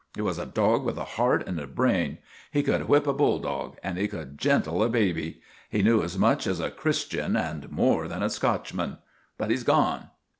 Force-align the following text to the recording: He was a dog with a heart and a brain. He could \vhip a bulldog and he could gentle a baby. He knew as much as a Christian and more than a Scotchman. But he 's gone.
He 0.15 0.21
was 0.21 0.39
a 0.39 0.47
dog 0.47 0.83
with 0.83 0.97
a 0.97 1.03
heart 1.03 1.43
and 1.47 1.59
a 1.59 1.67
brain. 1.67 2.17
He 2.51 2.63
could 2.63 2.87
\vhip 2.87 3.05
a 3.05 3.13
bulldog 3.13 3.77
and 3.83 3.99
he 3.99 4.07
could 4.07 4.35
gentle 4.39 4.81
a 4.81 4.89
baby. 4.89 5.41
He 5.69 5.83
knew 5.83 6.01
as 6.01 6.17
much 6.17 6.47
as 6.47 6.59
a 6.59 6.71
Christian 6.71 7.35
and 7.35 7.69
more 7.69 8.07
than 8.07 8.23
a 8.23 8.29
Scotchman. 8.31 8.97
But 9.37 9.51
he 9.51 9.57
's 9.57 9.61
gone. 9.63 10.09